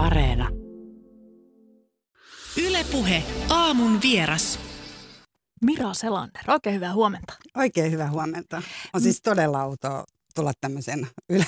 [0.00, 0.48] Areena.
[2.66, 4.58] Ylepuhe aamun vieras.
[5.64, 7.32] Mira Selander, oikein hyvää huomenta.
[7.56, 8.62] Oikein hyvää huomenta.
[8.94, 11.46] On siis todella outoa tulla tämmöisen yle-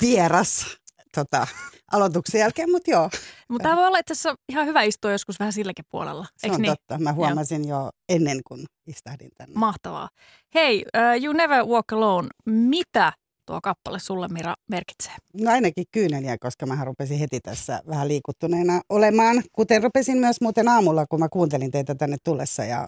[0.00, 0.66] vieras
[1.14, 1.46] tota,
[1.92, 3.10] aloituksen jälkeen, mutta joo,
[3.48, 6.26] Mutta tämä voi olla itse asiassa ihan hyvä istua joskus vähän silläkin puolella.
[6.36, 6.72] se Eiks on niin?
[6.72, 6.98] totta.
[6.98, 9.54] Mä huomasin jo ennen kuin istahdin tänne.
[9.58, 10.08] Mahtavaa.
[10.54, 12.28] Hei, uh, You Never Walk Alone.
[12.46, 13.12] Mitä
[13.50, 15.12] tuo kappale sulle, Mira, merkitsee?
[15.34, 19.42] No ainakin kyyneliä, koska mä rupesin heti tässä vähän liikuttuneena olemaan.
[19.52, 22.86] Kuten rupesin myös muuten aamulla, kun mä kuuntelin teitä tänne tullessa ja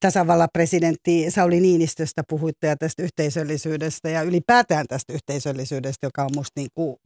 [0.00, 6.60] tasavallan presidentti Sauli Niinistöstä puhuitte ja tästä yhteisöllisyydestä ja ylipäätään tästä yhteisöllisyydestä, joka on musta
[6.60, 6.96] niin kuin,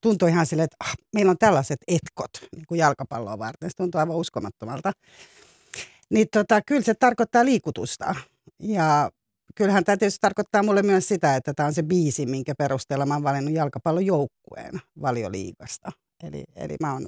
[0.00, 3.70] tuntuu ihan silleen, että ah, meillä on tällaiset etkot niin kuin jalkapalloa varten.
[3.70, 4.92] Se tuntuu aivan uskomattomalta.
[6.10, 8.14] Niin tota, kyllä se tarkoittaa liikutusta
[8.58, 9.10] ja
[9.58, 13.14] kyllähän tämä tietysti tarkoittaa mulle myös sitä, että tämä on se biisi, minkä perusteella mä
[13.14, 15.92] oon valinnut jalkapallojoukkueen valioliigasta.
[16.22, 17.06] Eli, eli mä oon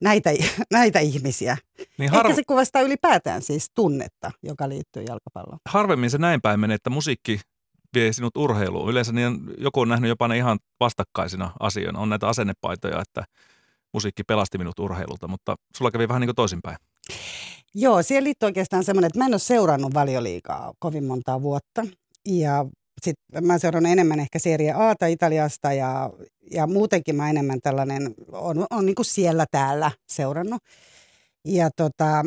[0.00, 0.30] näitä,
[0.72, 1.56] näitä ihmisiä.
[1.98, 5.58] Niin Har- har- Ehkä se kuvastaa ylipäätään siis tunnetta, joka liittyy jalkapalloon.
[5.68, 7.40] harvemmin se näin päin menee, että musiikki
[7.94, 8.90] vie sinut urheiluun.
[8.90, 11.98] Yleensä niin joku on nähnyt jopa ne ihan vastakkaisina asioina.
[12.00, 13.24] On näitä asennepaitoja, että
[13.92, 16.76] musiikki pelasti minut urheilulta, mutta sulla kävi vähän niin kuin toisinpäin.
[17.74, 21.86] Joo, siihen liittyy oikeastaan semmoinen, että mä en ole seurannut valioliigaa kovin montaa vuotta.
[22.26, 22.66] Ja
[23.02, 26.10] sit mä seurannut enemmän ehkä Serie Ata Italiasta ja,
[26.50, 30.62] ja muutenkin mä enemmän tällainen, on, on niin kuin siellä täällä seurannut.
[31.44, 32.24] Ja tota,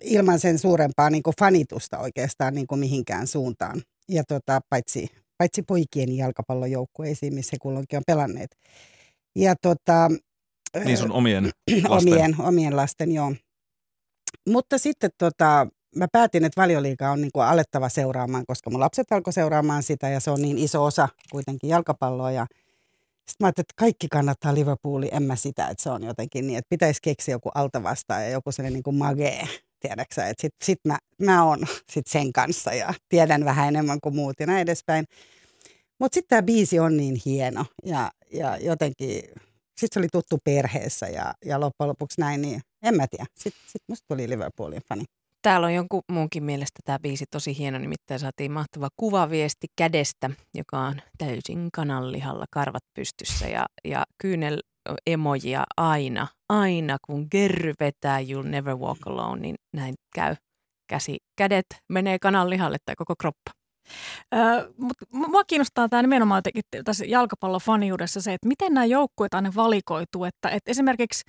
[0.00, 3.82] ilman sen suurempaa niin kuin fanitusta oikeastaan niin kuin mihinkään suuntaan.
[4.08, 8.56] Ja tota, paitsi, paitsi poikien jalkapallojoukkueisiin, missä he kulloinkin on pelanneet.
[9.36, 10.10] Ja tota,
[10.84, 11.44] Niin sun omien
[11.88, 12.12] lasten.
[12.12, 13.32] omien, omien lasten, joo.
[14.46, 15.66] Mutta sitten tota,
[15.96, 20.08] mä päätin, että valioliiga on niin kuin alettava seuraamaan, koska mun lapset alkoi seuraamaan sitä
[20.08, 22.30] ja se on niin iso osa kuitenkin jalkapalloa.
[22.30, 22.46] Ja
[23.16, 26.58] sitten mä ajattelin, että kaikki kannattaa Liverpoolia, en mä sitä, että se on jotenkin niin,
[26.58, 29.48] että pitäisi keksiä joku alta vastaan ja joku sellainen niin kuin magee,
[29.80, 31.58] tiedäksä, että sit, sit mä, mä oon
[31.92, 35.04] sit sen kanssa ja tiedän vähän enemmän kuin muut ja näin edespäin.
[35.98, 39.22] Mutta sitten tämä biisi on niin hieno ja, ja jotenkin,
[39.80, 43.26] sitten se oli tuttu perheessä ja, ja loppujen lopuksi näin, niin en mä tiedä.
[43.38, 45.04] Sitten sit musta tuli Liverpoolin fani.
[45.42, 50.78] Täällä on jonkun muunkin mielestä tämä biisi tosi hieno, nimittäin saatiin mahtava kuvaviesti kädestä, joka
[50.78, 54.60] on täysin kananlihalla, karvat pystyssä ja, ja kyynel
[55.06, 60.36] emojia aina, aina kun Gerry vetää You'll Never Walk Alone, niin näin käy.
[60.88, 63.50] Käsi, kädet menee kananlihalle tai koko kroppa.
[64.76, 66.42] Mutta mua kiinnostaa tämä nimenomaan
[66.84, 70.24] tässä jalkapallofaniudessa se, että miten nämä joukkueet aina valikoituu.
[70.24, 71.24] Että, että esimerkiksi,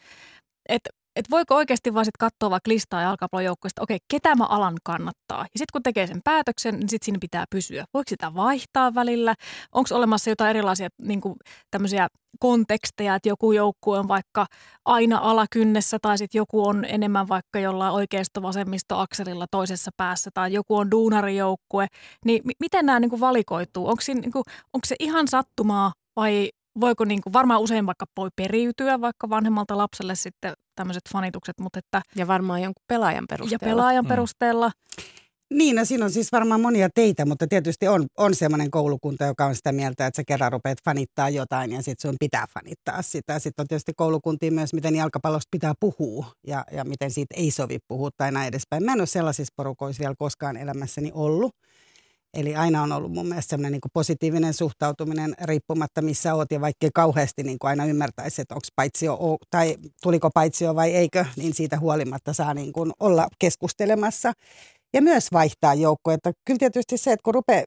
[0.69, 5.39] että että voiko oikeasti vaan sit katsoa vaikka listaa jalkapallojoukkueesta, okei, ketä mä alan kannattaa.
[5.39, 7.85] Ja sitten kun tekee sen päätöksen, niin sitten siinä pitää pysyä.
[7.93, 9.35] Voiko sitä vaihtaa välillä?
[9.71, 11.35] Onko olemassa jotain erilaisia niin kuin,
[11.71, 12.07] tämmöisiä
[12.39, 14.45] konteksteja, että joku joukkue on vaikka
[14.85, 20.91] aina alakynnessä tai sitten joku on enemmän vaikka jollain oikeisto-vasemmisto-akselilla toisessa päässä tai joku on
[20.91, 21.87] duunarijoukkue.
[22.25, 23.87] Niin m- miten nämä niin kuin valikoituu?
[23.87, 26.49] Onko, siinä, niin kuin, onko se ihan sattumaa vai
[26.79, 31.79] voiko niin kuin, varmaan usein vaikka voi periytyä vaikka vanhemmalta lapselle sitten tämmöiset fanitukset, mutta
[31.79, 33.65] että Ja varmaan jonkun pelaajan ja perusteella.
[33.65, 34.09] pelaajan Mm.
[34.09, 34.71] perusteella.
[35.53, 39.45] Niin, no siinä on siis varmaan monia teitä, mutta tietysti on, on semmoinen koulukunta, joka
[39.45, 43.39] on sitä mieltä, että sä kerran rupeat fanittaa jotain ja sitten sun pitää fanittaa sitä.
[43.39, 47.77] Sitten on tietysti koulukuntia myös, miten jalkapallosta pitää puhua ja, ja miten siitä ei sovi
[47.87, 48.83] puhua tai näin edespäin.
[48.83, 51.55] Mä en ole sellaisissa porukoissa vielä koskaan elämässäni ollut.
[52.33, 56.87] Eli aina on ollut mun mielestä semmoinen niin positiivinen suhtautuminen riippumatta missä oot ja vaikka
[56.93, 61.79] kauheasti niin kuin aina ymmärtäisi, että onko paitsio tai tuliko paitsio vai eikö, niin siitä
[61.79, 64.33] huolimatta saa niin kuin olla keskustelemassa
[64.97, 66.15] ja myös vaihtaa joukkoja.
[66.15, 67.63] Että kyllä tietysti se, että kun rupeaa,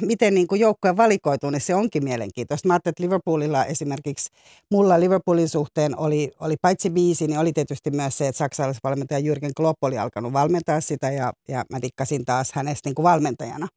[0.00, 2.68] miten niin kuin joukkoja valikoituu, niin se onkin mielenkiintoista.
[2.68, 4.30] Mä ajattelin, että Liverpoolilla esimerkiksi,
[4.70, 9.52] mulla Liverpoolin suhteen oli, oli paitsi biisi, niin oli tietysti myös se, että saksalaisvalmentaja Jürgen
[9.56, 13.68] Klopp oli alkanut valmentaa sitä ja, ja mä dikkasin taas hänestä niin kuin valmentajana.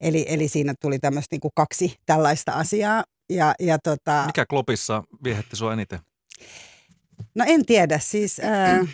[0.00, 3.04] Eli, eli siinä tuli tämmöistä niin kuin kaksi tällaista asiaa.
[3.30, 5.98] Ja, ja tota, Mikä klopissa viehätti sua eniten?
[7.34, 8.86] no en tiedä, siis ää,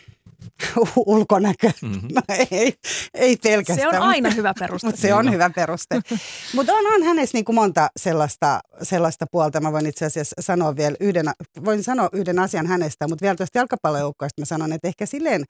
[1.07, 1.71] ulkonäkö.
[1.83, 2.09] Mm-hmm.
[2.15, 2.75] No ei,
[3.15, 3.91] ei pelkästään.
[3.93, 4.87] Se on aina hyvä peruste.
[4.87, 6.01] Mutta se on Niin hyvä peruste.
[6.55, 9.61] Mutta on, on hänessä niinku monta sellaista, sellaista puolta.
[9.61, 11.31] Mä voin itse asiassa sanoa vielä yhden,
[11.65, 15.45] voin sanoa yhden asian hänestä, mutta vielä tuosta jalkapallojoukkoista mä sanon, että ehkä silleen,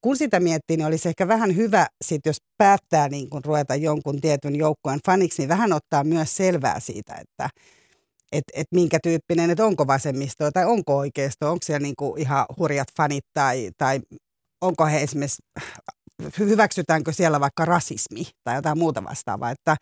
[0.00, 4.20] kun sitä miettii, niin olisi ehkä vähän hyvä, sit jos päättää niin kun ruveta jonkun
[4.20, 7.48] tietyn joukkueen faniksi, niin vähän ottaa myös selvää siitä, että
[8.32, 12.88] että et minkä tyyppinen, että onko vasemmistoa tai onko oikeisto, onko siellä niinku ihan hurjat
[12.96, 14.00] fanit tai, tai
[14.66, 15.42] onko he esimerkiksi,
[16.38, 19.50] hyväksytäänkö siellä vaikka rasismi tai jotain muuta vastaavaa.
[19.50, 19.76] Että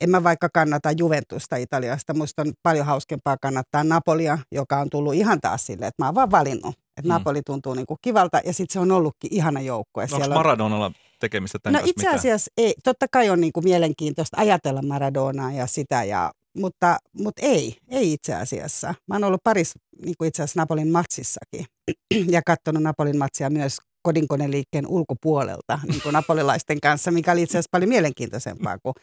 [0.00, 2.14] En mä vaikka kannata Juventusta Italiasta.
[2.14, 6.14] Musta on paljon hauskempaa kannattaa Napolia, joka on tullut ihan taas silleen, että mä oon
[6.14, 6.74] vaan valinnut.
[6.96, 7.08] Että Mm.
[7.08, 10.02] Napoli tuntuu niinku kivalta ja sitten se on ollutkin ihana joukkue.
[10.02, 12.14] Onko Siellä on- Maradonalla tekemistä tämän No itse mitään?
[12.18, 12.74] asiassa ei.
[12.84, 18.34] Totta kai on niinku mielenkiintoista ajatella Maradonaa ja sitä, ja, mutta, mutta ei, ei itse
[18.34, 18.94] asiassa.
[19.08, 21.64] Mä oon ollut parissa niinku itse asiassa Napolin matsissakin
[22.34, 27.68] ja katsonut Napolin matsia myös kodinkoneliikkeen ulkopuolelta niin kuin napolilaisten kanssa, mikä oli itse asiassa
[27.72, 28.94] paljon mielenkiintoisempaa kuin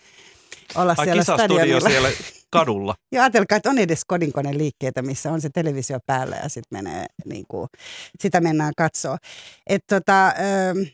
[0.76, 1.90] olla Ai siellä stadionilla.
[1.90, 2.10] siellä
[2.52, 2.96] kadulla.
[3.12, 7.46] Ja ajatelkaa, että on edes kodinkoneliikkeitä, missä on se televisio päällä ja sit menee, niin
[7.48, 7.68] kuin,
[8.20, 9.18] sitä mennään katsoa.
[9.68, 10.86] Et tota, ö,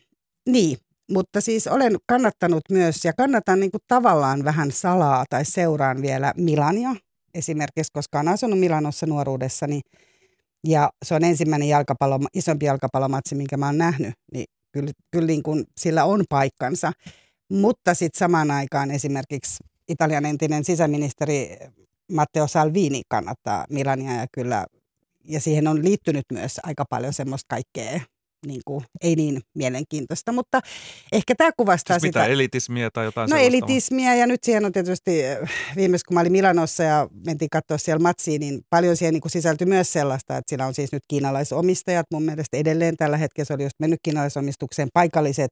[0.48, 0.78] niin,
[1.10, 6.32] mutta siis olen kannattanut myös ja kannatan niin kuin tavallaan vähän salaa tai seuraan vielä
[6.36, 6.96] Milania
[7.34, 9.80] esimerkiksi, koska olen asunut Milanossa nuoruudessani
[10.66, 15.42] ja se on ensimmäinen jalkapallo, isompi jalkapallomatsi, minkä mä oon nähnyt, niin kyllä, kyllä niin
[15.42, 16.92] kuin sillä on paikkansa.
[17.50, 21.56] Mutta sitten samaan aikaan esimerkiksi Italian entinen sisäministeri
[22.12, 24.66] Matteo Salvini kannattaa Milania ja kyllä,
[25.24, 28.00] ja siihen on liittynyt myös aika paljon semmoista kaikkea,
[28.46, 30.60] niin kuin, ei niin mielenkiintoista, mutta
[31.12, 32.20] ehkä tämä kuvastaa Siis sitä.
[32.20, 33.56] mitä, elitismiä tai jotain No sellaista?
[33.56, 35.38] elitismiä ja nyt siihen on tietysti äh,
[35.76, 39.32] viimeis kun mä olin Milanossa ja mentiin katsoa siellä matsiin, niin paljon siihen niin kuin
[39.32, 43.44] sisältyi myös sellaista, että sillä on siis nyt kiinalaisomistajat mun mielestä edelleen tällä hetkellä.
[43.46, 45.50] Se oli just mennyt kiinalaisomistukseen paikalliset,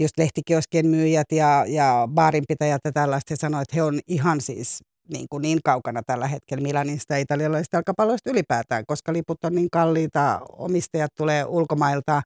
[0.00, 3.32] just lehtikioskien myyjät ja, ja baarinpitäjät ja tällaista.
[3.32, 4.78] He sanoivat, että he on ihan siis
[5.12, 9.68] niin, kuin niin kaukana tällä hetkellä Milanista ja italialaisista jalkapalloista ylipäätään, koska liput on niin
[9.72, 12.22] kalliita, omistajat tulee ulkomailta,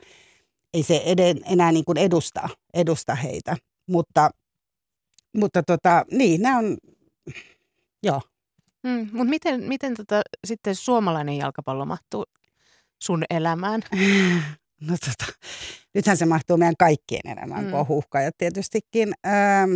[0.74, 3.56] ei se eden, enää niin kuin edusta, edusta heitä.
[3.88, 4.30] Mutta,
[5.36, 6.76] mutta tota, niin, nämä on,
[8.02, 8.20] joo.
[8.82, 12.24] Mm, mutta miten, miten tota, sitten suomalainen jalkapallo mahtuu
[13.02, 13.82] sun elämään?
[14.80, 15.32] No tota,
[15.94, 17.70] nythän se mahtuu meidän kaikkien elämään, Mm.
[17.70, 19.12] kun on huuhkajat tietystikin.
[19.26, 19.70] Ähm,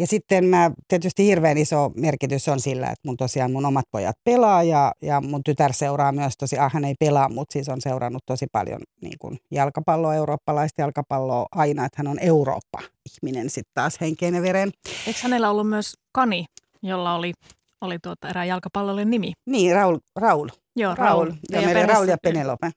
[0.00, 4.16] ja sitten mä, tietysti hirveän iso merkitys on sillä, että mun tosiaan mun omat pojat
[4.24, 7.80] pelaa ja, ja mun tytär seuraa myös tosi, ah hän ei pelaa, mutta siis on
[7.80, 14.00] seurannut tosi paljon niin kuin jalkapalloa, eurooppalaista jalkapalloa aina, että hän on Eurooppa-ihminen sitten taas
[14.00, 14.70] henkeen ja veren.
[15.06, 16.44] Eikö hänellä ollut myös Kani,
[16.82, 17.32] jolla oli,
[17.80, 19.32] oli tuota erään jalkapallollinen nimi?
[19.46, 21.30] Niin, Raul, Raul, Joo, Raul.
[21.52, 22.70] Ja Ja meillä Raul ja Penelope.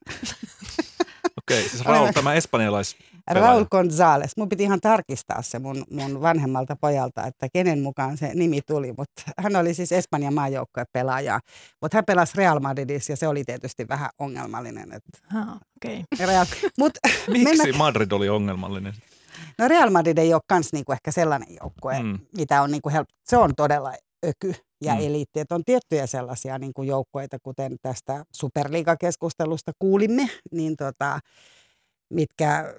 [1.42, 2.96] Okei, siis Raul, tämä espanjalais
[3.32, 4.32] Raul González.
[4.38, 8.94] Mun piti ihan tarkistaa se mun, mun vanhemmalta pojalta, että kenen mukaan se nimi tuli.
[8.98, 11.40] Mutta hän oli siis Espanjan maajoukkojen pelaaja.
[11.82, 14.92] Mutta hän pelasi Real Madridissa ja se oli tietysti vähän ongelmallinen.
[14.92, 15.04] Et
[15.36, 15.48] Ah,
[15.78, 16.04] okei.
[16.20, 16.46] Real,
[16.80, 16.92] mut
[17.28, 18.94] Miksi mennä- Madrid oli ongelmallinen?
[19.60, 22.20] no Real Madrid ei ole kans niinku ehkä sellainen joukkue, Mm.
[22.38, 23.94] mitä on niinku help- Se on todella
[24.26, 25.00] öky ja Mm.
[25.02, 25.40] eliitti.
[25.40, 31.20] Et on tiettyjä sellaisia niinku joukkueita, kuten tästä Superliga-keskustelusta kuulimme, niin tota,
[32.10, 32.74] mitkä,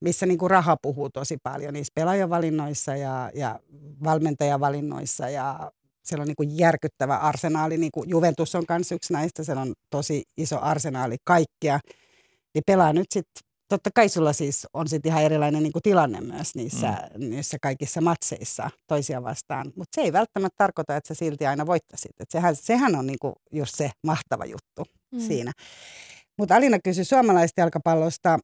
[0.00, 3.60] missä niinku raha puhuu tosi paljon niissä pelaajavalinnoissa ja, ja
[4.04, 5.72] valmentajavalinnoissa ja
[6.04, 10.22] siellä on niinku järkyttävä arsenaali, niin kuin Juventus on myös yksi näistä, siellä on tosi
[10.36, 11.80] iso arsenaali kaikkia,
[12.54, 16.54] niin pelaa nyt sitten, totta kai sulla siis on sitten ihan erilainen niinku tilanne myös
[16.54, 17.30] niissä, mm.
[17.30, 22.20] niissä kaikissa matseissa toisia vastaan, mutta se ei välttämättä tarkoita, että sä silti aina voittaisit,
[22.20, 25.20] Et sehän, sehän on niinku just se mahtava juttu mm.
[25.20, 25.52] siinä.
[26.38, 28.38] Mutta Alina kysyi suomalaista jalkapallosta.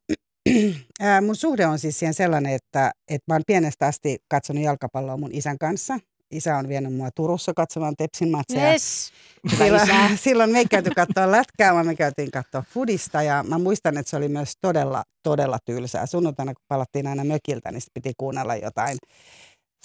[1.01, 5.17] Ää, mun suhde on siis siihen sellainen, että, että mä oon pienestä asti katsonut jalkapalloa
[5.17, 5.99] mun isän kanssa.
[6.31, 8.71] Isä on vienyt mua Turussa katsomaan Tepsin matseja.
[8.71, 9.13] Yes.
[9.59, 9.89] Silloin,
[10.25, 14.11] silloin me ei käyty katsoa lätkää, vaan me käytiin katsoa fudista ja mä muistan, että
[14.11, 16.07] se oli myös todella, todella tylsää.
[16.07, 18.97] Sunnuntaina, kun palattiin aina mökiltä, niin piti kuunnella jotain.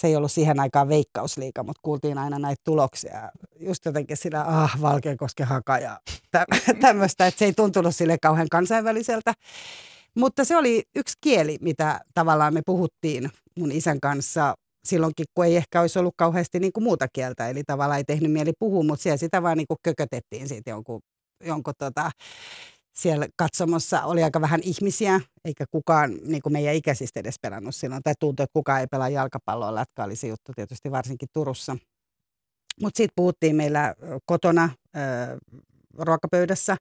[0.00, 3.30] Se ei ollut siihen aikaan veikkausliika, mutta kuultiin aina näitä tuloksia.
[3.60, 6.46] Just jotenkin sillä, ah, Valkeakosken haka ja tä-
[6.80, 9.34] tämmöistä, että se ei tuntunut sille kauhean kansainväliseltä.
[10.16, 15.56] Mutta se oli yksi kieli, mitä tavallaan me puhuttiin mun isän kanssa silloinkin, kun ei
[15.56, 17.48] ehkä olisi ollut kauheasti niin kuin muuta kieltä.
[17.48, 21.00] Eli tavallaan ei tehnyt mieli puhua, mutta siellä sitä vaan niin kuin kökötettiin siitä jonkun,
[21.44, 22.10] jonkun tota,
[22.94, 28.02] siellä katsomossa oli aika vähän ihmisiä, eikä kukaan niin kuin meidän ikäisistä edes pelannut silloin.
[28.02, 29.74] Tai tuntui, että kukaan ei pelaa jalkapalloa.
[29.74, 31.76] Lätkä oli se juttu tietysti varsinkin Turussa.
[32.82, 33.94] Mutta siitä puhuttiin meillä
[34.26, 35.00] kotona ö,
[35.98, 36.76] ruokapöydässä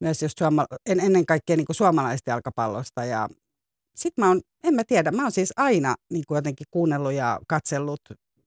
[0.00, 3.04] myös just suoma, en, ennen kaikkea niin kuin suomalaista jalkapallosta.
[3.04, 3.28] Ja
[3.96, 7.38] sitten mä oon, en mä tiedä, mä oon siis aina niin kuin jotenkin kuunnellut ja
[7.48, 8.00] katsellut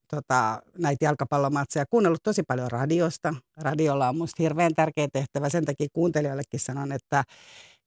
[0.08, 3.34] tota, näitä jalkapallomatseja, kuunnellut tosi paljon radiosta.
[3.58, 7.24] Radiolla on musta hirveän tärkeä tehtävä, sen takia kuuntelijoillekin sanon, että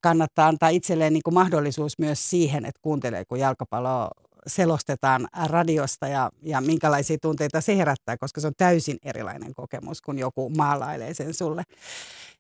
[0.01, 4.11] kannattaa antaa itselleen niin kuin mahdollisuus myös siihen, että kuuntelee, kun jalkapallo
[4.47, 10.19] selostetaan radiosta ja, ja minkälaisia tunteita se herättää, koska se on täysin erilainen kokemus, kun
[10.19, 11.63] joku maalailee sen sulle.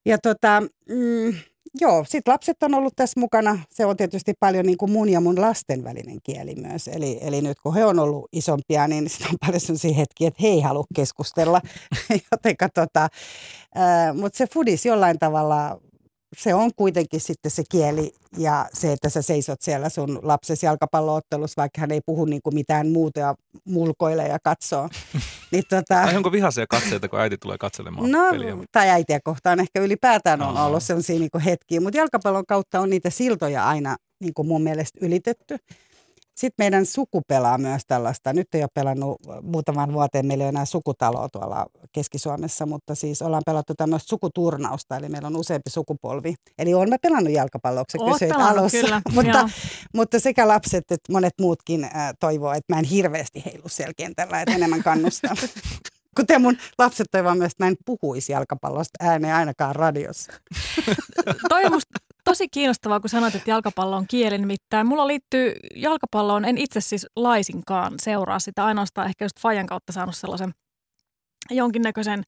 [0.04, 1.34] Ja tota, mm,
[1.80, 3.58] joo, sitten lapset on ollut tässä mukana.
[3.70, 6.88] Se on tietysti paljon niin kuin mun ja mun lasten välinen kieli myös.
[6.88, 10.42] Eli, eli nyt kun he on ollut isompia, niin sitten on paljon sellaisia hetkiä, että
[10.42, 11.60] he ei halua keskustella.
[12.32, 13.08] Jotenka tota,
[14.20, 15.80] mutta se fudis jollain tavalla
[16.38, 21.60] se on kuitenkin sitten se kieli ja se, että sä seisot siellä sun lapsesi jalkapalloottelussa,
[21.60, 24.88] vaikka hän ei puhu niin kuin mitään muuta ja mulkoilee ja katsoo.
[25.52, 25.84] niin tota...
[25.94, 28.56] Tai onko vihaisia katseita, kun äiti tulee katselemaan no, peliä?
[28.72, 30.66] Tai äitiä kohtaan ehkä ylipäätään on Aha.
[30.66, 34.98] ollut sellaisia niin hetkiä, mutta jalkapallon kautta on niitä siltoja aina niin kuin mun mielestä
[35.02, 35.56] ylitetty.
[36.34, 38.32] Sitten meidän suku pelaa myös tällaista.
[38.32, 43.22] Nyt ei ole pelannut muutaman vuoteen, meillä ei ole enää sukutaloa tuolla Keski-Suomessa, mutta siis
[43.22, 46.34] ollaan pelattu tämmöistä sukuturnausta, eli meillä on useampi sukupolvi.
[46.58, 48.78] Eli olen mä pelannut jalkapalloa, kun kysyit alussa.
[48.78, 49.48] Kyllä, mutta,
[49.94, 54.40] mutta sekä lapset että monet muutkin äh, toivoo, että mä en hirveästi heilu siellä kentällä,
[54.40, 55.34] että enemmän kannustaa.
[56.16, 60.32] Kuten mun lapset toivoo myös, että mä en puhuisi jalkapallosta ääneen ainakaan radiossa.
[61.48, 64.38] Toi on musta tosi kiinnostavaa, kun sanoit, että jalkapallo on kieli.
[64.38, 68.64] Nimittäin mulla liittyy jalkapalloon, en itse siis laisinkaan seuraa sitä.
[68.64, 70.52] Ainoastaan ehkä just Fajan kautta saanut sellaisen
[71.50, 72.22] jonkinnäköisen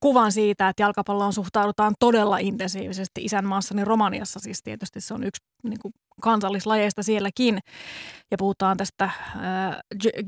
[0.00, 4.40] kuvan siitä, että jalkapalloon suhtaudutaan todella intensiivisesti isänmaassani Romaniassa.
[4.40, 7.58] Siis tietysti se on yksi niin kuin kansallislajeista sielläkin.
[8.30, 9.12] Ja puhutaan tästä äh,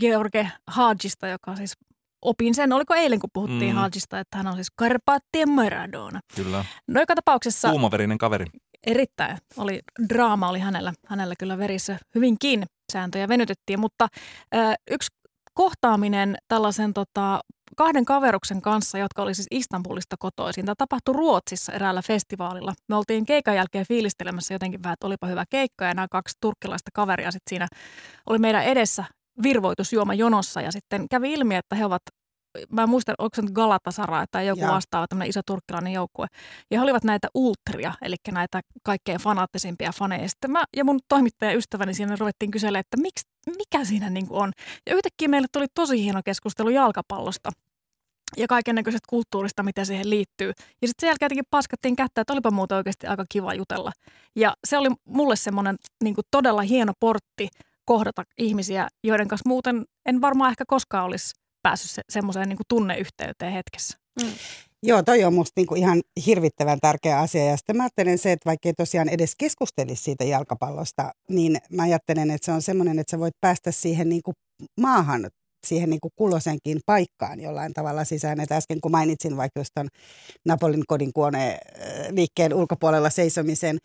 [0.01, 1.73] George Hadjista, joka siis
[2.23, 3.81] opin sen, oliko eilen kun puhuttiin mm.
[3.81, 6.21] Hadjista, että hän on siis Karpaattien Maradona.
[6.37, 6.65] Kyllä.
[6.89, 7.71] No joka tapauksessa...
[7.71, 8.47] Kuumaverinen kaveri.
[8.87, 9.38] Erittäin.
[9.57, 12.64] Oli, draama oli hänellä, hänellä kyllä verissä hyvinkin.
[12.93, 14.09] Sääntöjä venytettiin, mutta
[14.55, 14.59] ö,
[14.90, 15.09] yksi
[15.55, 17.40] kohtaaminen tällaisen tota,
[17.76, 20.64] kahden kaveruksen kanssa, jotka oli siis Istanbulista kotoisin.
[20.64, 22.75] Tämä tapahtui Ruotsissa eräällä festivaalilla.
[22.88, 26.90] Me oltiin keikan jälkeen fiilistelemässä jotenkin vähän, että olipa hyvä keikka ja nämä kaksi turkkilaista
[26.95, 27.69] kaveria sitten siinä
[28.26, 29.05] oli meidän edessä
[29.43, 32.02] virvoitusjuoma jonossa ja sitten kävi ilmi, että he ovat
[32.73, 34.75] mä en muista, onko se nyt Galatasaray tai joku Jaa.
[34.75, 36.27] vastaava tämmöinen iso turkkilainen joukkue.
[36.71, 40.29] Ja he olivat näitä ultria, eli näitä kaikkein fanaattisimpia faneja.
[40.29, 43.27] Sitten mä ja mun toimittajaystäväni siinä ruvettiin kyselemään, että miksi,
[43.59, 44.53] mikä siinä niin on.
[44.87, 47.51] Ja yhtäkkiä meille tuli tosi hieno keskustelu jalkapallosta
[48.37, 50.53] ja kaiken näköisestä kulttuurista, mitä siihen liittyy.
[50.83, 53.93] Ja sitten sen jälkeen jotenkin paskattiin kättä, että olipa muuta oikeasti aika kiva jutella.
[54.37, 57.49] Ja se oli mulle semmoinen niin todella hieno portti
[57.85, 61.35] kohdata ihmisiä, joiden kanssa muuten en varmaan ehkä koskaan olisi
[61.67, 63.99] päässyt se, semmoiseen niin tunneyhteyteen hetkessä.
[64.23, 64.33] Mm.
[64.83, 67.45] Joo, toi on musta niinku ihan hirvittävän tärkeä asia.
[67.45, 71.83] Ja sitten mä ajattelen se, että vaikka ei tosiaan edes keskustelisi siitä jalkapallosta, niin mä
[71.83, 74.33] ajattelen, että se on semmoinen, että sä voit päästä siihen niinku
[74.81, 75.31] maahan
[75.67, 78.41] siihen niin kulosenkin paikkaan jollain tavalla sisään.
[78.41, 79.89] Että äsken kun mainitsin vaikka just ton
[80.45, 81.59] Napolin kodin kuone
[82.11, 83.79] liikkeen ulkopuolella seisomisen,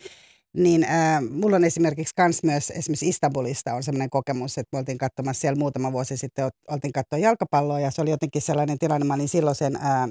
[0.54, 4.98] niin äh, mulla on esimerkiksi kans myös esimerkiksi Istanbulista on sellainen kokemus, että me oltiin
[4.98, 9.14] katsomassa siellä muutama vuosi sitten, oltiin katsoa jalkapalloa ja se oli jotenkin sellainen tilanne, mä
[9.14, 10.10] olin silloin sen äh,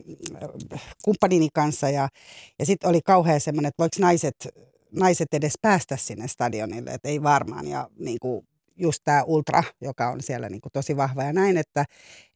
[1.04, 2.08] kumppanini kanssa ja,
[2.58, 4.48] ja sitten oli kauhean semmoinen, että voiko naiset,
[4.92, 7.66] naiset edes päästä sinne stadionille, että ei varmaan.
[7.66, 8.46] Ja niin kuin
[8.80, 11.84] just tämä ultra, joka on siellä niin kuin tosi vahva ja näin, että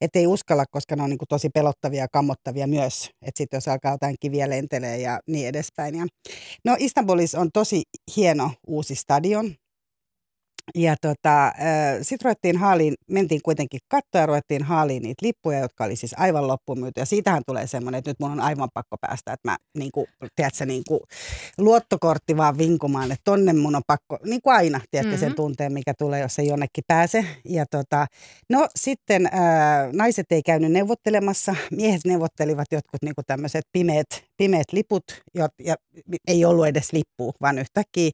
[0.01, 3.09] et ei uskalla, koska ne on niin kuin tosi pelottavia ja kammottavia myös.
[3.21, 5.95] Että sitten jos alkaa jotain kiviä lentelee ja niin edespäin.
[5.95, 6.05] Ja,
[6.65, 7.83] no Istanbulis on tosi
[8.17, 9.55] hieno uusi stadion.
[10.75, 11.51] Ja tota,
[12.01, 16.47] sitten ruvettiin haaliin, mentiin kuitenkin kattoa ja ruvettiin haaliin niitä lippuja, jotka oli siis aivan
[16.47, 16.99] loppumyyty.
[17.01, 20.07] Ja siitähän tulee semmoinen, että nyt mun on aivan pakko päästä, että mä niin kuin,
[20.35, 20.99] tiedätkö, niin kuin,
[21.57, 25.27] luottokortti vaan vinkumaan, että tonne mun on pakko, niin kuin aina, tiedätkö mm-hmm.
[25.27, 27.25] sen tunteen, mikä tulee, jos ei jonnekin pääse.
[27.45, 28.07] Ja tota,
[28.49, 34.07] no sitten ää, naiset ei käynyt neuvottelemassa, miehet neuvottelivat jotkut niin kuin tämmöiset pimeät,
[34.37, 35.03] pimeät liput,
[35.35, 35.75] ja, ja
[36.27, 38.11] ei ollut edes lippua, vaan yhtäkkiä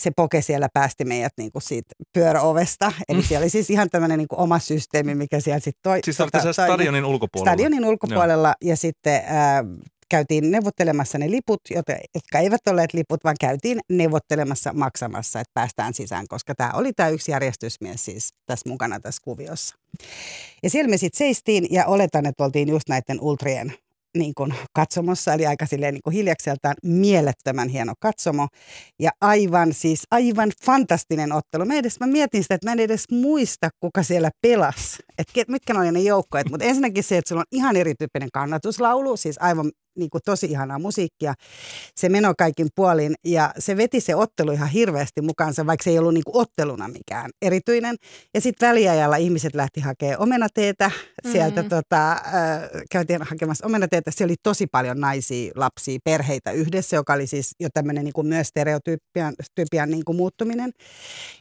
[0.00, 2.92] se poke siellä päästi meidät niin kuin siitä siitä pyöräovesta.
[3.08, 3.24] Eli mm.
[3.24, 6.00] siellä oli siis ihan tämmöinen niin oma systeemi, mikä siellä sitten toi.
[6.04, 7.52] Siis tota, toi, stadionin ulkopuolella?
[7.52, 8.70] Stadionin ulkopuolella Joo.
[8.70, 11.60] ja sitten äh, käytiin neuvottelemassa ne liput,
[12.14, 17.08] jotka eivät olleet liput, vaan käytiin neuvottelemassa maksamassa, että päästään sisään, koska tämä oli tämä
[17.08, 19.76] yksi järjestysmies siis tässä mukana tässä kuviossa.
[20.62, 23.72] Ja siellä me sitten seistiin ja oletan, että oltiin just näiden ultrien
[24.18, 28.48] niin kuin katsomossa, eli aika silleen niin kuin hiljakseltaan mielettömän hieno katsomo.
[29.00, 31.64] Ja aivan siis, aivan fantastinen ottelu.
[31.64, 35.02] Mä, edes, mä mietin sitä, että mä en edes muista, kuka siellä pelasi.
[35.18, 36.50] Että mitkä oli ne joukkoet.
[36.50, 40.78] Mutta ensinnäkin se, että sulla on ihan erityyppinen kannatuslaulu, siis aivan niin kuin tosi ihanaa
[40.78, 41.34] musiikkia.
[41.96, 45.98] Se meno kaikin puolin ja se veti se ottelu ihan hirveästi mukaansa, vaikka se ei
[45.98, 47.96] ollut niin kuin otteluna mikään erityinen.
[48.34, 50.90] Ja sitten väliajalla ihmiset lähti hakemaan omenateetä.
[51.32, 51.68] Sieltä mm-hmm.
[51.68, 52.20] tota, äh,
[52.90, 54.10] käytiin hakemassa omenateetä.
[54.10, 58.26] Se oli tosi paljon naisia, lapsia, perheitä yhdessä, joka oli siis jo tämmöinen niin kuin
[58.26, 60.72] myös stereotypian niin kuin muuttuminen.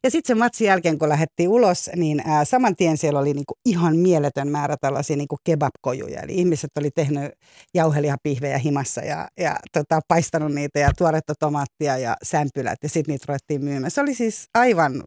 [0.04, 3.46] Ja sitten se matsin jälkeen, kun lähdettiin ulos, niin äh, saman tien siellä oli niin
[3.46, 6.22] kuin ihan mieletön määrä tällaisia niin kuin kebabkojuja.
[6.22, 7.32] Eli ihmiset oli tehnyt
[7.74, 13.14] jauhelihapihviä pihvejä himassa ja, ja tota, paistanut niitä ja tuoretta tomaattia ja sämpylät ja sitten
[13.14, 13.92] niitä ruvettiin myymään.
[13.92, 15.04] Se oli siis aivan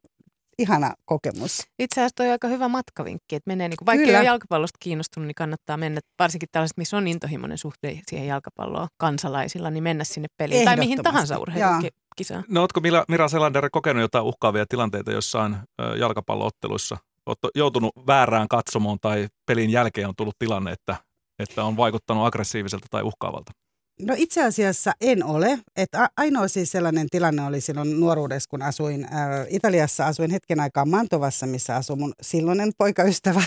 [0.59, 1.63] ihana kokemus.
[1.79, 4.19] Itse asiassa toi on aika hyvä matkavinkki, että menee, niin kuin, vaikka Kyllä.
[4.19, 8.89] ei ole jalkapallosta kiinnostunut, niin kannattaa mennä, varsinkin tällaiset, missä on intohimoinen suhde siihen jalkapalloon
[8.97, 12.45] kansalaisilla, niin mennä sinne peliin tai mihin tahansa urheilukisaan.
[12.49, 15.57] No ootko Mila, Mira Selander kokenut jotain uhkaavia tilanteita jossain
[15.99, 16.97] jalkapallootteluissa?
[17.27, 20.97] Ootko joutunut väärään katsomoon tai pelin jälkeen on tullut tilanne, että,
[21.39, 23.53] että on vaikuttanut aggressiiviselta tai uhkaavalta?
[24.03, 25.59] No itse asiassa en ole.
[25.77, 30.61] Et a- ainoa siis sellainen tilanne oli silloin nuoruudessa, kun asuin ää, Italiassa, asuin hetken
[30.61, 33.43] aikaa Mantovassa, missä asui mun silloinen poikaystävä.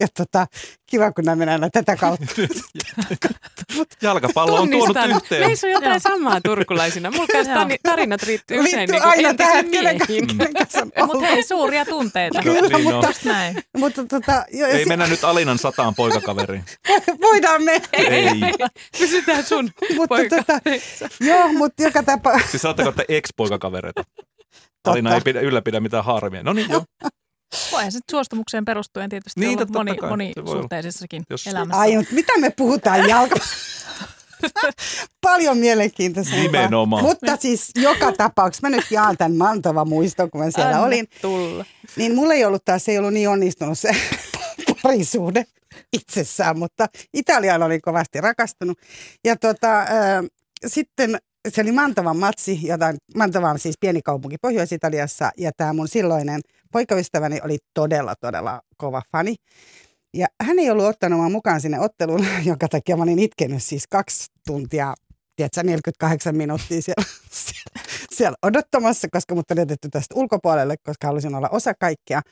[0.00, 0.46] Ja tota,
[0.90, 2.26] kiva, kun nämä mennään tätä kautta.
[4.02, 5.46] Jalkapallo on tuonut yhteen.
[5.46, 7.10] Meissä on jotain samaa turkulaisina.
[7.10, 9.98] Mulla kanssa tani- tarinat riittyy usein Liittyy niin kuin aina tähän, kenen,
[10.58, 12.42] kanssa Mutta hei, suuria tunteita.
[12.42, 13.04] Kyllä, niin on.
[13.06, 13.62] Just näin.
[13.76, 16.64] Mutta tota, jo, Ei si- mennä nyt Alinan sataan poikakaveriin.
[17.22, 17.82] voidaan me.
[17.92, 18.30] Ei.
[18.98, 20.36] Pysytään sun Mutta poika.
[20.36, 20.60] tota,
[21.20, 22.38] joo, mutta joka tapa.
[22.50, 24.02] Siis saatteko te ex-poikakavereita?
[24.84, 26.42] Alina ei pidä, ylläpidä mitään harmia.
[26.42, 26.84] No niin, joo.
[27.72, 30.08] Voihan se suostumukseen perustuen tietysti Niin, olla moni, kai.
[30.10, 30.62] moni Se voi olla.
[30.62, 31.80] suhteisessakin Jos- elämässä.
[31.80, 33.34] Ai, mutta mitä me puhutaan jalka...
[35.20, 36.42] Paljon mielenkiintoisempaa.
[36.42, 37.04] Nimenomaan.
[37.04, 41.06] Mutta siis joka tapauksessa, mä nyt jaan tämän Mantova muiston, kun mä siellä Anna olin.
[41.22, 41.64] Tulla.
[41.96, 43.90] Niin mulla ei ollut taas, se ei ollut niin onnistunut se
[44.82, 45.44] parisuhde
[45.92, 48.78] itsessään, mutta Italiaan oli kovasti rakastunut.
[49.24, 49.86] Ja tota, äh,
[50.66, 55.88] sitten se oli Mantovan matsi, jota, Mantova on siis pieni kaupunki Pohjois-Italiassa, ja tämä mun
[55.88, 56.40] silloinen
[56.72, 59.34] poikaystäväni oli todella, todella kova fani.
[60.14, 63.86] Ja hän ei ollut ottanut mua mukaan sinne otteluun, jonka takia mä olin itkenyt siis
[63.90, 64.94] kaksi tuntia,
[65.36, 71.34] tiedätkö, 48 minuuttia siellä, siellä, siellä odottamassa, koska mut oli jätetty tästä ulkopuolelle, koska halusin
[71.34, 72.22] olla osa kaikkea.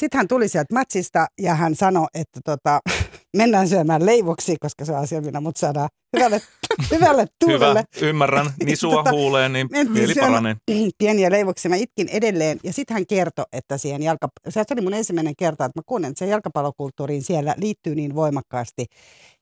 [0.00, 2.80] Sitten hän tuli sieltä matsista ja hän sanoi, että tota,
[3.36, 6.40] mennään syömään leivoksi, koska se on asia, minä mut saadaan hyvälle,
[6.92, 7.84] hyvälle tuulelle.
[7.96, 8.46] Hyvä, ymmärrän.
[8.64, 10.56] Nisua Tota, huuleen, niin mieli paranee.
[10.98, 11.68] pieniä leivoksia.
[11.68, 12.60] Mä itkin edelleen.
[12.64, 14.28] Ja sitten hän kertoi, että siihen jalka...
[14.48, 18.86] se oli mun ensimmäinen kerta, että mä kuulen, että se jalkapallokulttuuriin siellä liittyy niin voimakkaasti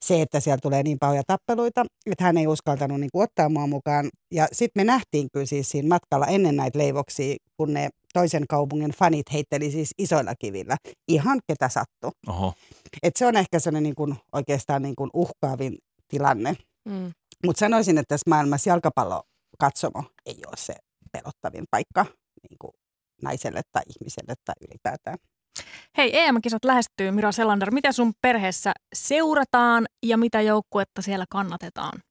[0.04, 3.66] se, että siellä tulee niin paljon tappeluita, että hän ei uskaltanut niin kuin, ottaa mua
[3.66, 4.10] mukaan.
[4.34, 8.90] Ja sitten me nähtiin kyllä siis siinä matkalla ennen näitä leivoksia, kun ne toisen kaupungin
[8.90, 10.76] fanit heitteli siis isoilla kivillä.
[11.08, 12.10] Ihan ketä sattuu.
[12.28, 12.52] Oho.
[13.02, 16.56] Et se on ehkä sellainen niin kuin, oikeastaan niin kuin uhkaavin tilanne.
[16.88, 17.12] Mm.
[17.46, 20.74] Mutta sanoisin, että tässä maailmassa jalkapallokatsomo ei ole se
[21.12, 22.06] pelottavin paikka
[22.50, 22.72] niin kuin
[23.22, 25.18] naiselle tai ihmiselle tai ylipäätään.
[25.96, 27.70] Hei, EM-kisat lähestyy, Mira Selander.
[27.70, 32.02] Mitä sun perheessä seurataan ja mitä joukkuetta siellä kannatetaan?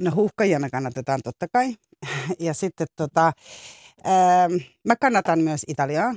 [0.00, 1.74] No huuhkajana kannatetaan totta kai.
[2.38, 3.32] Ja sitten tota,
[4.04, 4.48] ää,
[4.84, 6.14] mä kannatan myös Italiaa.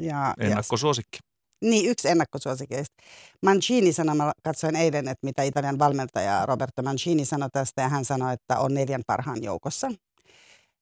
[0.00, 1.18] Ja, ja, Ennakkosuosikki.
[1.60, 2.94] Niin, yksi ennakkosuosikeista.
[3.42, 8.04] Mancini sanoi, mä katsoin eilen, että mitä Italian valmentaja Roberto Mancini sanoi tästä, ja hän
[8.04, 9.88] sanoi, että on neljän parhaan joukossa.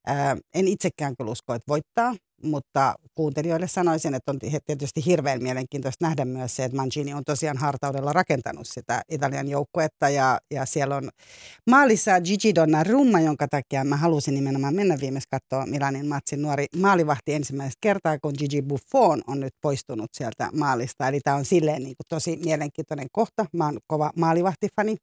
[0.07, 5.43] Ää, en itsekään kyllä usko, että voittaa, mutta kuuntelijoille sanoisin, että on ti- tietysti hirveän
[5.43, 10.67] mielenkiintoista nähdä myös se, että Mancini on tosiaan hartaudella rakentanut sitä Italian joukkuetta ja, ja
[10.67, 11.11] siellä on
[11.71, 17.35] maalissa Gigi Donnarumma, jonka takia mä halusin nimenomaan mennä viimeis katsoa Milanin matsin nuori maalivahti
[17.35, 21.09] ensimmäistä kertaa, kun Gigi Buffon on nyt poistunut sieltä maalista.
[21.09, 23.47] Eli tämä on silleen niin kuin tosi mielenkiintoinen kohta.
[23.53, 24.97] Mä oon kova maalivahtifani.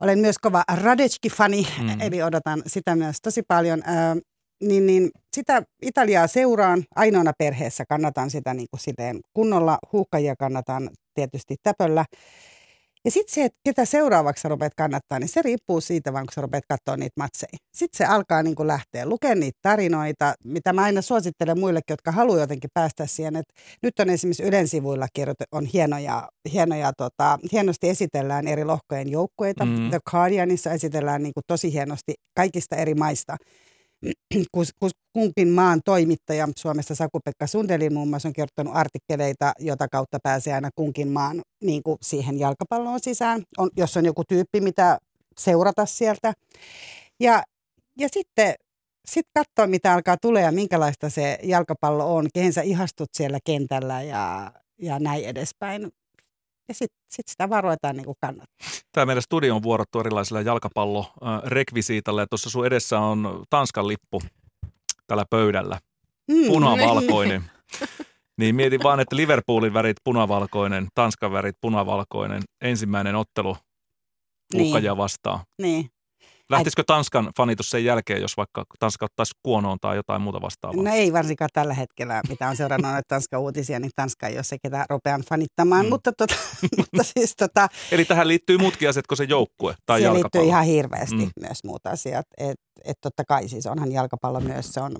[0.00, 2.00] Olen myös kova Radecki-fani, Mm.
[2.00, 3.82] eli odotan sitä myös tosi paljon.
[3.88, 4.20] Ö,
[4.62, 10.90] niin, niin sitä Italiaa seuraan ainoana perheessä, kannatan sitä niin kuin silleen kunnolla, huuhkajia kannatan
[11.14, 12.04] tietysti täpöllä.
[13.08, 16.32] Ja sitten se, että ketä seuraavaksi sä rupeat kannattaa, niin se riippuu siitä vaan, kun
[16.34, 17.58] sä rupeat katsoa niitä matseja.
[17.74, 22.12] Sitten se alkaa niin kuin lähteä lukemaan niitä tarinoita, mitä mä aina suosittelen muillekin, jotka
[22.12, 23.36] haluaa jotenkin päästä siihen.
[23.36, 29.08] Että nyt on esimerkiksi Ylen sivuilla kirjoitettu, on hienoja, hienoja tota, hienosti esitellään eri lohkojen
[29.08, 29.64] joukkueita.
[29.64, 29.90] Mm.
[29.90, 33.36] The Guardianissa esitellään niin kuin tosi hienosti kaikista eri maista
[35.12, 40.70] kunkin maan toimittaja, Suomessa Saku-Pekka Sundelin muun muassa on kertonut artikkeleita, jota kautta pääsee aina
[40.74, 44.98] kunkin maan niin kuin siihen jalkapalloon sisään, on, jos on joku tyyppi, mitä
[45.38, 46.32] seurata sieltä.
[47.20, 47.42] Ja,
[47.98, 48.54] ja sitten
[49.08, 54.02] sit katsoa, mitä alkaa tulee ja minkälaista se jalkapallo on, kehen sä ihastut siellä kentällä
[54.02, 55.90] ja, ja näin edespäin.
[56.68, 58.68] Ja sitten sit sitä vaan ruvetaan niin kuin kannattaa.
[58.92, 64.22] Tämä meidän studio on vuorottu erilaisilla jalkapallorekvisiitalla ja tuossa sun edessä on Tanskan lippu
[65.06, 65.78] tällä pöydällä,
[66.30, 66.46] Mm.
[66.46, 67.44] punavalkoinen.
[68.38, 73.56] Niin mietin vaan, että Liverpoolin värit punavalkoinen, Tanskan värit punavalkoinen, ensimmäinen ottelu
[74.54, 74.66] Niin.
[74.66, 75.40] uhkajia vastaan.
[75.62, 75.90] Niin.
[76.50, 80.82] Lähtisikö Tanskan fanitus sen jälkeen, jos vaikka Tanska ottaisi kuonoon tai jotain muuta vastaavaa?
[80.82, 84.44] No ei varsinkaan tällä hetkellä, mitä on seurannut noita Tanskan uutisia, niin Tanska ei ole
[84.44, 85.84] se, ketä rupean fanittamaan.
[85.86, 85.88] Mm.
[85.90, 86.34] Mutta, tota,
[86.78, 90.22] mutta siis tota, Eli tähän liittyy muutkin asiat kuin se joukkue tai jalkapallo.
[90.24, 91.30] liittyy ihan hirveästi Mm.
[91.40, 92.26] myös muut asiat.
[92.38, 94.96] Että et totta kai siis onhan jalkapallo myös, se on,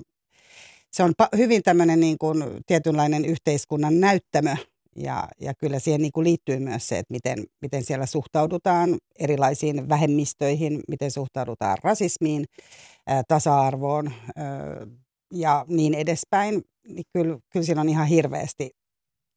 [0.91, 4.55] se on hyvin tämmöinen niin kuin tietynlainen yhteiskunnan näyttämö.
[4.99, 9.89] Ja, ja kyllä siihen niin kuin liittyy myös se, että miten, miten siellä suhtaudutaan erilaisiin
[9.89, 12.45] vähemmistöihin, miten suhtaudutaan rasismiin,
[13.07, 14.87] ää, tasa-arvoon ää,
[15.33, 16.61] ja niin edespäin.
[16.87, 18.69] Niin kyllä, kyllä siinä on ihan hirveästi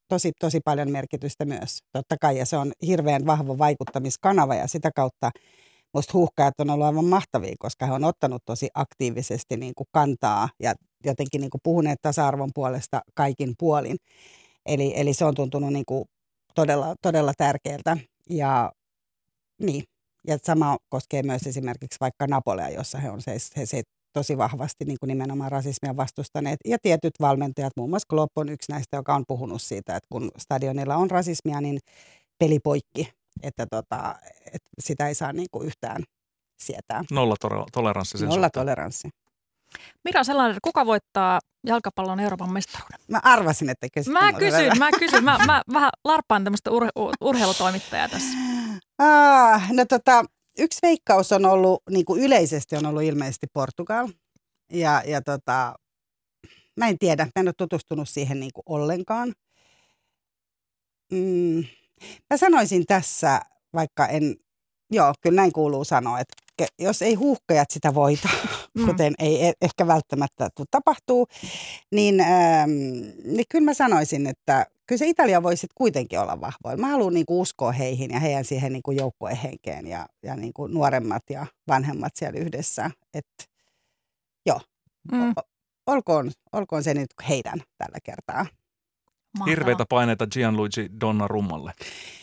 [0.09, 2.37] tosi, tosi paljon merkitystä myös, totta kai.
[2.37, 5.31] Ja se on hirveän vahva vaikuttamiskanava ja sitä kautta
[5.93, 10.49] musta huuhkajat on ollut aivan mahtavia, koska he on ottanut tosi aktiivisesti niin kuin kantaa
[10.59, 10.73] ja
[11.05, 13.97] jotenkin niin kuin puhuneet tasa-arvon puolesta kaikin puolin.
[14.65, 16.05] Eli, eli se on tuntunut niin kuin
[16.55, 17.97] todella, todella tärkeältä.
[18.29, 18.71] Ja
[19.61, 19.83] niin,
[20.27, 23.81] ja sama koskee myös esimerkiksi vaikka Napolea, jossa he on se, he, se
[24.13, 26.59] tosi vahvasti niin kuin nimenomaan rasismia vastustaneet.
[26.65, 30.31] Ja tietyt valmentajat, muun muassa Klopp on yksi näistä, joka on puhunut siitä, että kun
[30.37, 31.79] stadionilla on rasismia, niin
[32.39, 36.03] peli poikki, että, tota, että sitä ei saa niin kuin yhtään
[36.63, 37.03] sietää.
[37.11, 37.35] Nolla
[37.71, 38.65] toleranssi sen Nolla suhteen.
[38.65, 39.09] toleranssi.
[40.03, 42.99] Mira Selander, kuka voittaa jalkapallon Euroopan mestaruuden?
[43.07, 44.13] Mä arvasin, että kysyt.
[44.13, 45.23] Mä kysyn, mä kysyn.
[45.23, 48.37] Mä, mä vähän larppaan tämmöistä ur, ur- urheilutoimittajaa tässä.
[48.97, 50.25] Ah, no tota,
[50.59, 54.07] yksi veikkaus on ollut, niin kuin yleisesti on ollut ilmeisesti Portugal.
[54.71, 55.75] Ja, ja tota,
[56.77, 59.33] mä en tiedä, mä en ole tutustunut siihen niin kuin ollenkaan.
[61.11, 61.63] Mm,
[62.29, 63.41] mä sanoisin tässä,
[63.73, 64.35] vaikka en,
[64.91, 66.33] joo, kyllä näin kuuluu sanoa, että
[66.79, 68.29] jos ei huuhkajat sitä voita,
[68.77, 68.85] Mm.
[68.85, 71.27] kuten ei e- ehkä välttämättä tuu tapahtuu,
[71.91, 72.69] niin, ähm,
[73.23, 76.81] niin kyllä mä sanoisin, että kyllä se Italia voisi sit kuitenkin olla vahvoilla.
[76.81, 81.45] Mä haluan niinku uskoa heihin ja heidän siihen niinku joukkuehenkeen ja, ja niinku nuoremmat ja
[81.67, 82.91] vanhemmat siellä yhdessä.
[83.13, 83.27] Et,
[84.45, 84.59] joo,
[85.11, 85.33] Mm, mm.
[85.87, 88.45] olkoon, olkoon se nyt heidän tällä kertaa.
[89.39, 89.49] Mahtavaa.
[89.49, 91.73] Hirveitä paineita Gianluigi Donnarummalle,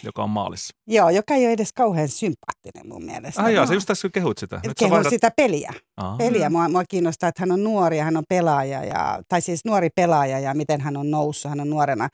[0.02, 0.74] joka on maalissa.
[0.86, 3.42] Joo, joka ei ole edes kauhean sympaattinen mun mielestä.
[3.42, 4.60] Ah jaa, Mä sä just tässä kehut sitä.
[4.64, 5.10] Nyt kehun vaihdat...
[5.10, 5.72] sitä peliä.
[5.96, 6.16] Aa.
[6.16, 6.50] peliä.
[6.50, 9.88] Mua, mua kiinnostaa, että hän on nuori ja hän on pelaaja, ja, tai siis nuori
[9.94, 12.08] pelaaja ja miten hän on noussut, hän on nuorena.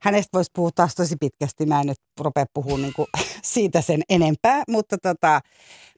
[0.00, 3.06] Hänestä voisi puhua taas tosi pitkästi, mä en nyt rupea puhumaan niinku
[3.42, 5.40] siitä sen enempää, mutta tota,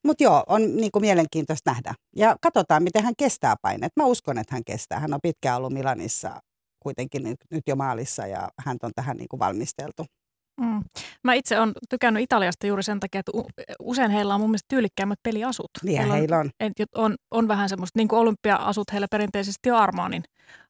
[0.04, 1.94] mut joo, on niinku mielenkiintoista nähdä.
[2.16, 3.92] Ja katsotaan, miten hän kestää paineet.
[3.96, 5.00] Mä uskon, että hän kestää.
[5.00, 6.40] Hän on pitkään ollut Milanissa
[6.88, 10.04] kuitenkin nyt, nyt jo maalissa ja hän on tähän niinku valmisteltu.
[10.60, 10.80] Mm.
[11.24, 13.32] Mä itse olen tykännyt Italiasta juuri sen takia, että
[13.80, 15.70] usein heillä on mun mielestä tyylikkäämmät peliasut.
[15.82, 16.50] Niin on, heillä on.
[16.60, 20.22] et, jot- on, on vähän semmoista, niin kuin olympia-asut heillä perinteisesti on Armaanin,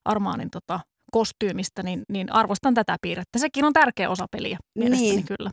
[0.04, 0.80] Armaanin tota,
[1.12, 3.38] kostyymistä, niin, niin arvostan tätä piirrettä.
[3.38, 5.24] Sekin on tärkeä osa peliä mielestäni Niin.
[5.26, 5.50] kyllä.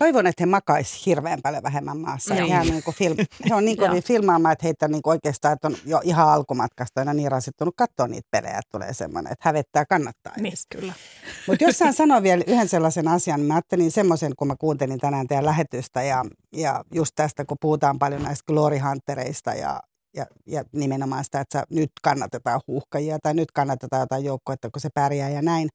[0.00, 2.34] Toivon, että he makais hirveän paljon vähemmän maassa.
[2.34, 2.42] Niin.
[2.42, 2.52] Niin.
[2.52, 3.16] Ihan niin kuin film,
[3.48, 3.88] he on niin Joo.
[3.88, 8.08] kovin filmaamaan, että heitä niin oikeastaan että on jo ihan alkumatkasta aina niin rasittunut katsoa
[8.08, 10.32] niitä pelejä, että tulee semmoinen, että hävettää kannattaa.
[10.36, 10.92] Niin, kyllä.
[11.48, 14.98] Mutta jos saan sanoa vielä yhden sellaisen asian, niin mä ajattelin semmoisen, kun mä kuuntelin
[14.98, 19.80] tänään teidän lähetystä ja, ja just tästä, kun puhutaan paljon näistä glory huntereista ja,
[20.14, 24.80] ja, ja nimenomaan sitä, että sä nyt kannatetaan huuhkajia tai nyt kannatetaan jotain joukkoa, kun
[24.80, 25.68] se pärjää ja näin.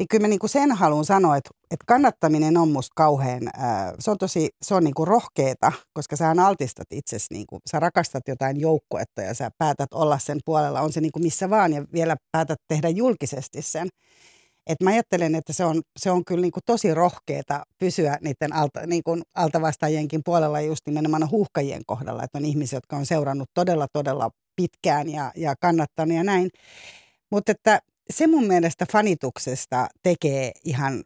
[0.00, 4.10] Niin kyllä mä niinku sen haluan sanoa, että, että kannattaminen on musta kauhean, ää, se
[4.10, 9.22] on tosi, se on niinku rohkeeta, koska sä altistat itsesi, niinku, sä rakastat jotain joukkuetta
[9.22, 12.88] ja sä päätät olla sen puolella, on se niinku missä vaan ja vielä päätät tehdä
[12.88, 13.88] julkisesti sen.
[14.66, 18.86] Et mä ajattelen, että se on, se on kyllä niinku tosi rohkeeta pysyä niiden alta,
[18.86, 24.30] niinku altavastaajienkin puolella just nimenomaan huuhkajien kohdalla, että on ihmisiä, jotka on seurannut todella, todella
[24.56, 26.50] pitkään ja, ja kannattanut ja näin.
[27.30, 31.04] Mutta että se mun mielestä fanituksesta tekee ihan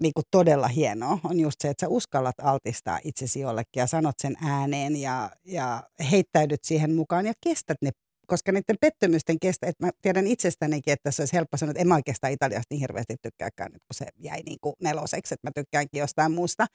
[0.00, 4.14] niin kuin todella hienoa on just se, että sä uskallat altistaa itsesi jollekin ja sanot
[4.22, 7.90] sen ääneen ja, ja heittäydyt siihen mukaan ja kestät ne
[8.26, 11.88] koska niiden pettymysten kestä, että mä tiedän itsestänikin, että se olisi helppo sanoa, että en
[11.88, 15.52] mä oikeastaan Italiasta niin hirveästi tykkääkään nyt, kun se jäi niin kuin neloseksi, että mä
[15.54, 16.66] tykkäänkin jostain muusta.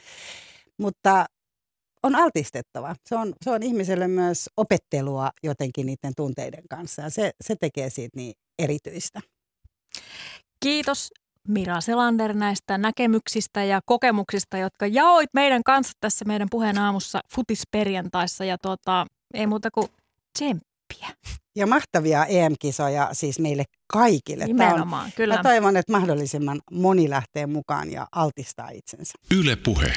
[0.80, 1.26] Mutta
[2.04, 2.95] on altistettava.
[3.06, 7.89] Se on, se on ihmiselle myös opettelua jotenkin niiden tunteiden kanssa ja se, se tekee
[7.89, 9.22] siitä niin erityistä.
[10.63, 11.12] Kiitos
[11.48, 18.45] Mira Selander näistä näkemyksistä ja kokemuksista, jotka jaoit meidän kanssa tässä meidän puheen aamussa futisperjantaissa.
[18.45, 19.88] Ja tuota, ei muuta kuin
[20.38, 21.08] tsemppiä.
[21.56, 24.48] Ja mahtavia EM-kisoja siis meille kaikille.
[24.48, 25.36] Tämä on, Nimenomaan, kyllä.
[25.36, 29.13] mä toivon, että mahdollisimman moni lähtee mukaan ja altistaa itsensä.
[29.39, 29.93] Yle Puhe.